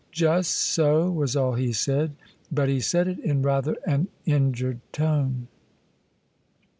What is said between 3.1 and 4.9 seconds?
in rather an injured